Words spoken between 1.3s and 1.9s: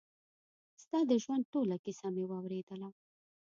ټوله